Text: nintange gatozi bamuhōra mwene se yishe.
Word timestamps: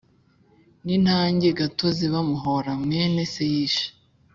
nintange 0.83 1.47
gatozi 1.59 2.05
bamuhōra 2.13 2.71
mwene 2.83 3.21
se 3.33 3.43
yishe. 3.53 3.87